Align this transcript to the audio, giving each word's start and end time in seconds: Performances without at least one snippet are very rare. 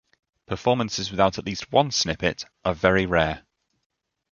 Performances 0.47 1.11
without 1.11 1.37
at 1.37 1.45
least 1.45 1.71
one 1.71 1.91
snippet 1.91 2.43
are 2.65 2.73
very 2.73 3.05
rare. 3.05 3.43